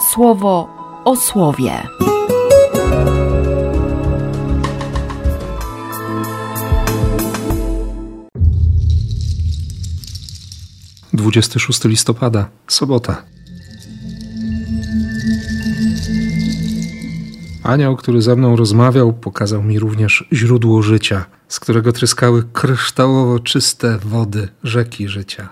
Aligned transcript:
słowo 0.00 0.68
o 1.04 1.16
słowie. 1.16 1.72
Dwudziesty 11.12 11.60
szósty 11.60 11.88
listopada, 11.88 12.48
sobota. 12.68 13.22
Anioł, 17.62 17.96
który 17.96 18.22
ze 18.22 18.36
mną 18.36 18.56
rozmawiał, 18.56 19.12
pokazał 19.12 19.62
mi 19.62 19.78
również 19.78 20.28
źródło 20.32 20.82
życia, 20.82 21.24
z 21.48 21.60
którego 21.60 21.92
tryskały 21.92 22.44
kryształowo 22.52 23.38
czyste 23.38 23.98
wody 23.98 24.48
rzeki 24.62 25.08
życia. 25.08 25.48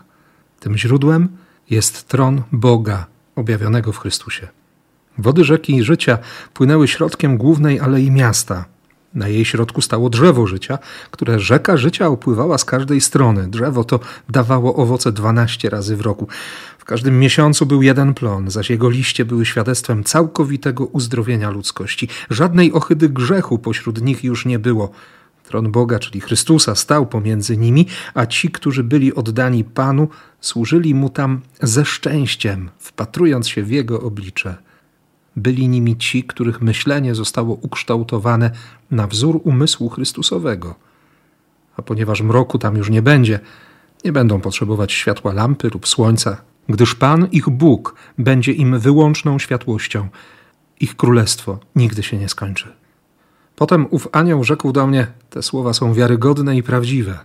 Tym 0.60 0.76
źródłem 0.76 1.28
jest 1.70 2.08
tron 2.08 2.42
Boga 2.52 3.15
objawionego 3.36 3.92
w 3.92 3.98
Chrystusie. 3.98 4.48
Wody 5.18 5.44
rzeki 5.44 5.84
życia 5.84 6.18
płynęły 6.54 6.88
środkiem 6.88 7.36
głównej 7.36 7.80
alei 7.80 8.10
miasta. 8.10 8.64
Na 9.14 9.28
jej 9.28 9.44
środku 9.44 9.80
stało 9.80 10.10
drzewo 10.10 10.46
życia, 10.46 10.78
które 11.10 11.40
rzeka 11.40 11.76
życia 11.76 12.06
opływała 12.06 12.58
z 12.58 12.64
każdej 12.64 13.00
strony. 13.00 13.48
Drzewo 13.48 13.84
to 13.84 14.00
dawało 14.28 14.76
owoce 14.76 15.12
dwanaście 15.12 15.70
razy 15.70 15.96
w 15.96 16.00
roku. 16.00 16.28
W 16.78 16.84
każdym 16.84 17.18
miesiącu 17.18 17.66
był 17.66 17.82
jeden 17.82 18.14
plon, 18.14 18.50
zaś 18.50 18.70
jego 18.70 18.90
liście 18.90 19.24
były 19.24 19.46
świadectwem 19.46 20.04
całkowitego 20.04 20.86
uzdrowienia 20.86 21.50
ludzkości. 21.50 22.08
Żadnej 22.30 22.72
ohydy 22.72 23.08
grzechu 23.08 23.58
pośród 23.58 24.02
nich 24.02 24.24
już 24.24 24.46
nie 24.46 24.58
było. 24.58 24.90
Tron 25.48 25.72
Boga, 25.72 25.98
czyli 25.98 26.20
Chrystusa, 26.20 26.74
stał 26.74 27.06
pomiędzy 27.06 27.56
nimi, 27.56 27.86
a 28.14 28.26
ci, 28.26 28.50
którzy 28.50 28.84
byli 28.84 29.14
oddani 29.14 29.64
Panu, 29.64 30.08
służyli 30.40 30.94
mu 30.94 31.10
tam 31.10 31.40
ze 31.62 31.84
szczęściem, 31.84 32.70
wpatrując 32.78 33.48
się 33.48 33.62
w 33.62 33.70
jego 33.70 34.00
oblicze. 34.00 34.56
Byli 35.36 35.68
nimi 35.68 35.96
ci, 35.96 36.24
których 36.24 36.62
myślenie 36.62 37.14
zostało 37.14 37.54
ukształtowane 37.54 38.50
na 38.90 39.06
wzór 39.06 39.40
umysłu 39.44 39.88
Chrystusowego. 39.88 40.74
A 41.76 41.82
ponieważ 41.82 42.22
mroku 42.22 42.58
tam 42.58 42.76
już 42.76 42.90
nie 42.90 43.02
będzie, 43.02 43.40
nie 44.04 44.12
będą 44.12 44.40
potrzebować 44.40 44.92
światła 44.92 45.32
lampy 45.32 45.70
lub 45.74 45.88
słońca, 45.88 46.42
gdyż 46.68 46.94
Pan, 46.94 47.28
ich 47.32 47.48
Bóg, 47.48 47.94
będzie 48.18 48.52
im 48.52 48.78
wyłączną 48.78 49.38
światłością. 49.38 50.08
Ich 50.80 50.96
królestwo 50.96 51.58
nigdy 51.76 52.02
się 52.02 52.18
nie 52.18 52.28
skończy. 52.28 52.85
Potem 53.56 53.86
ów 53.90 54.08
anioł 54.12 54.44
rzekł 54.44 54.72
do 54.72 54.86
mnie: 54.86 55.06
Te 55.30 55.42
słowa 55.42 55.72
są 55.72 55.94
wiarygodne 55.94 56.56
i 56.56 56.62
prawdziwe. 56.62 57.18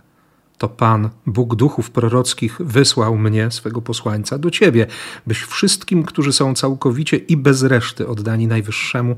To 0.58 0.68
Pan, 0.68 1.10
Bóg 1.26 1.54
duchów 1.54 1.90
prorockich, 1.90 2.56
wysłał 2.60 3.18
mnie, 3.18 3.50
swego 3.50 3.82
posłańca, 3.82 4.38
do 4.38 4.50
ciebie, 4.50 4.86
byś 5.26 5.38
wszystkim, 5.42 6.02
którzy 6.02 6.32
są 6.32 6.54
całkowicie 6.54 7.16
i 7.16 7.36
bez 7.36 7.62
reszty 7.62 8.08
oddani 8.08 8.46
Najwyższemu, 8.46 9.16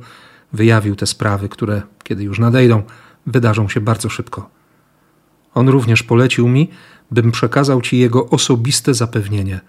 wyjawił 0.53 0.97
te 0.97 1.07
sprawy, 1.07 1.49
które, 1.49 1.83
kiedy 2.05 2.23
już 2.23 2.39
nadejdą, 2.39 2.83
wydarzą 3.27 3.69
się 3.69 3.81
bardzo 3.81 4.09
szybko. 4.09 4.51
On 5.55 5.69
również 5.69 6.03
polecił 6.03 6.49
mi, 6.49 6.71
bym 7.11 7.33
przekazał 7.33 7.83
ci 7.83 7.99
jego 7.99 8.29
osobiste 8.29 8.95
zapewnienie. 8.95 9.61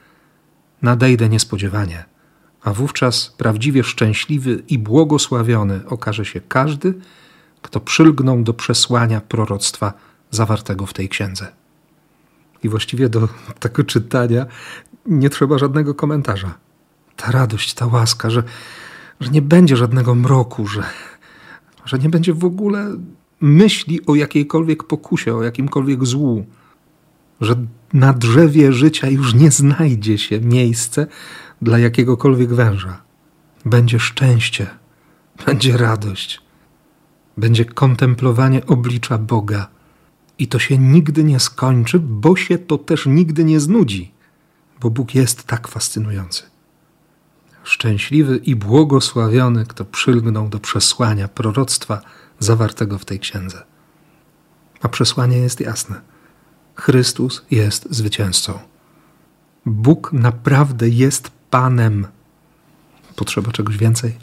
Nadejdę 0.82 1.30
niespodziewanie, 1.30 2.06
a 2.62 2.74
wówczas 2.74 3.36
prawdziwie 3.38 3.84
szczęśliwy 3.84 4.64
i 4.68 4.80
błogosławiony 4.80 5.82
okaże 5.88 6.26
się 6.26 6.42
każdy, 6.42 6.94
kto 7.66 7.80
przylgnął 7.80 8.44
do 8.44 8.54
przesłania 8.54 9.22
proroctwa 9.22 9.94
zawartego 10.32 10.86
w 10.86 10.94
tej 10.94 11.10
księdze. 11.10 11.48
I 12.64 12.70
właściwie 12.70 13.10
do 13.10 13.28
tego 13.60 13.84
czytania 13.84 14.46
nie 15.06 15.30
trzeba 15.30 15.58
żadnego 15.58 15.96
komentarza. 15.96 16.54
Ta 17.16 17.32
radość, 17.32 17.74
ta 17.74 17.86
łaska, 17.86 18.30
że, 18.30 18.44
że 19.20 19.32
nie 19.32 19.42
będzie 19.42 19.76
żadnego 19.76 20.16
mroku, 20.16 20.68
że, 20.68 20.84
że 21.86 22.00
nie 22.00 22.10
będzie 22.10 22.34
w 22.34 22.46
ogóle 22.46 22.98
myśli 23.42 24.06
o 24.06 24.16
jakiejkolwiek 24.16 24.84
pokusie, 24.84 25.36
o 25.36 25.44
jakimkolwiek 25.44 26.06
złu, 26.06 26.46
że 27.42 27.56
na 27.94 28.14
drzewie 28.14 28.74
życia 28.74 29.10
już 29.10 29.34
nie 29.34 29.52
znajdzie 29.52 30.18
się 30.18 30.42
miejsce 30.42 31.08
dla 31.62 31.80
jakiegokolwiek 31.80 32.54
węża. 32.54 33.02
Będzie 33.66 34.00
szczęście, 34.00 34.68
będzie 35.46 35.78
radość, 35.78 36.45
będzie 37.38 37.66
kontemplowanie 37.66 38.66
oblicza 38.66 39.18
Boga. 39.18 39.68
I 40.40 40.48
to 40.48 40.60
się 40.60 40.78
nigdy 40.78 41.24
nie 41.24 41.40
skończy, 41.40 42.00
bo 42.00 42.36
się 42.36 42.58
to 42.58 42.78
też 42.78 43.06
nigdy 43.06 43.44
nie 43.44 43.60
znudzi, 43.60 44.12
bo 44.82 44.90
Bóg 44.90 45.16
jest 45.16 45.44
tak 45.44 45.68
fascynujący. 45.68 46.44
Szczęśliwy 47.64 48.38
i 48.38 48.56
błogosławiony, 48.56 49.66
kto 49.66 49.86
przylgnął 49.86 50.50
do 50.50 50.60
przesłania 50.60 51.28
proroctwa 51.28 52.02
zawartego 52.40 53.00
w 53.00 53.06
tej 53.06 53.20
księdze. 53.20 53.64
A 54.82 54.90
przesłanie 54.90 55.38
jest 55.38 55.60
jasne. 55.60 56.02
Chrystus 56.76 57.46
jest 57.52 57.88
zwycięzcą. 57.90 58.60
Bóg 59.66 60.14
naprawdę 60.14 60.90
jest 60.90 61.32
Panem. 61.50 62.08
Potrzeba 63.16 63.52
czegoś 63.52 63.78
więcej. 63.78 64.18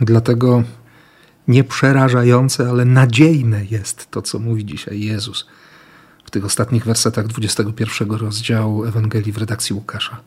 Dlatego 0.00 0.62
nieprzerażające, 1.50 2.68
ale 2.68 2.84
nadziejne 2.84 3.64
jest 3.64 4.10
to, 4.10 4.22
co 4.22 4.38
mówi 4.38 4.64
dzisiaj 4.64 5.00
Jezus 5.00 5.46
w 6.24 6.30
tych 6.30 6.44
ostatnich 6.44 6.84
wersetach 6.84 7.26
21 7.26 8.10
rozdziału 8.10 8.84
Ewangelii 8.84 9.32
w 9.32 9.38
redakcji 9.38 9.74
Łukasza. 9.74 10.20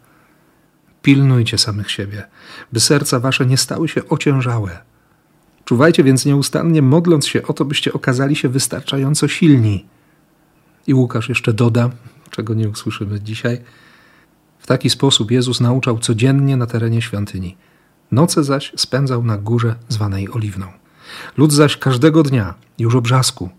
Pilnujcie 1.02 1.58
samych 1.58 1.92
siebie, 1.92 2.24
by 2.74 2.80
serca 2.80 3.20
wasze 3.20 3.46
nie 3.46 3.58
stały 3.58 3.88
się 3.88 4.10
ociężałe. 4.10 4.78
Czuwajcie 5.66 6.04
więc 6.04 6.26
nieustannie, 6.26 6.82
modląc 6.82 7.28
się 7.28 7.44
o 7.44 7.54
to, 7.54 7.66
byście 7.66 7.94
okazali 7.94 8.36
się 8.36 8.50
wystarczająco 8.50 9.28
silni. 9.28 9.86
I 10.88 10.94
Łukasz 10.94 11.30
jeszcze 11.30 11.54
doda, 11.54 11.90
czego 12.30 12.54
nie 12.54 12.70
usłyszymy 12.70 13.22
dzisiaj. 13.22 13.62
W 14.60 14.68
taki 14.68 14.90
sposób 14.90 15.32
Jezus 15.32 15.62
nauczał 15.62 16.00
codziennie 16.00 16.58
na 16.58 16.66
terenie 16.66 17.02
świątyni. 17.02 17.58
Noce 18.12 18.44
zaś 18.44 18.74
spędzał 18.76 19.24
na 19.24 19.38
górze 19.38 19.76
zwanej 19.90 20.32
Oliwną. 20.32 20.83
Lud 21.38 21.54
zaś 21.54 21.78
każdego 21.78 22.24
dnia, 22.24 22.54
już 22.80 22.96
o 22.96 23.02
brzasku, 23.02 23.50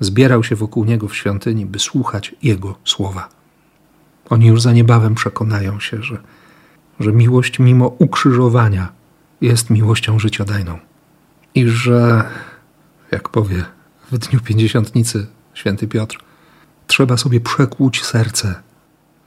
zbierał 0.00 0.44
się 0.44 0.56
wokół 0.56 0.84
niego 0.84 1.08
w 1.08 1.16
świątyni, 1.16 1.66
by 1.66 1.78
słuchać 1.78 2.34
jego 2.42 2.78
słowa. 2.84 3.28
Oni 4.30 4.46
już 4.46 4.62
za 4.62 4.72
niebawem 4.72 5.14
przekonają 5.14 5.80
się, 5.80 6.02
że, 6.02 6.18
że 7.00 7.12
miłość 7.12 7.58
mimo 7.58 7.86
ukrzyżowania 7.86 8.92
jest 9.40 9.70
miłością 9.70 10.18
życiodajną. 10.18 10.78
I 11.54 11.68
że, 11.68 12.24
jak 13.10 13.28
powie 13.28 13.64
w 14.12 14.18
dniu 14.18 14.40
pięćdziesiątnicy 14.40 15.26
święty 15.54 15.88
Piotr, 15.88 16.18
trzeba 16.86 17.16
sobie 17.16 17.40
przekłuć 17.40 18.04
serce, 18.04 18.62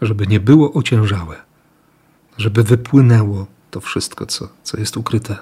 żeby 0.01 0.27
nie 0.27 0.39
było 0.39 0.73
ociężałe, 0.73 1.35
żeby 2.37 2.63
wypłynęło 2.63 3.47
to 3.71 3.81
wszystko, 3.81 4.25
co, 4.25 4.47
co 4.63 4.79
jest 4.79 4.97
ukryte 4.97 5.37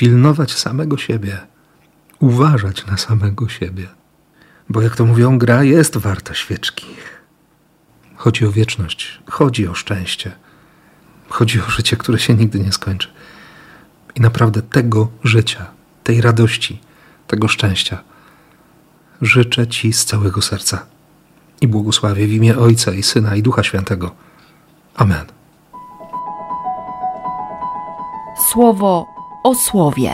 pilnować 0.00 0.52
samego 0.52 0.96
siebie, 0.96 1.38
uważać 2.18 2.86
na 2.86 2.96
samego 2.96 3.48
siebie. 3.48 3.88
Bo 4.68 4.82
jak 4.82 4.96
to 4.96 5.06
mówią, 5.06 5.38
gra 5.38 5.62
jest 5.62 5.96
warta 5.96 6.34
świeczki. 6.34 6.86
Chodzi 8.16 8.46
o 8.46 8.52
wieczność, 8.52 9.20
chodzi 9.26 9.68
o 9.68 9.74
szczęście, 9.74 10.32
chodzi 11.28 11.60
o 11.60 11.70
życie, 11.70 11.96
które 11.96 12.18
się 12.18 12.34
nigdy 12.34 12.60
nie 12.60 12.72
skończy. 12.72 13.08
I 14.14 14.20
naprawdę 14.20 14.62
tego 14.62 15.08
życia, 15.24 15.66
tej 16.04 16.20
radości, 16.20 16.80
tego 17.26 17.48
szczęścia 17.48 17.98
życzę 19.22 19.66
Ci 19.66 19.92
z 19.92 20.04
całego 20.04 20.42
serca 20.42 20.86
i 21.60 21.68
błogosławię 21.68 22.26
w 22.26 22.32
imię 22.32 22.58
Ojca 22.58 22.92
i 22.92 23.02
Syna 23.02 23.36
i 23.36 23.42
Ducha 23.42 23.62
Świętego. 23.62 24.10
Amen. 24.94 25.26
Słowo 28.52 29.19
o 29.42 29.54
słowie. 29.54 30.12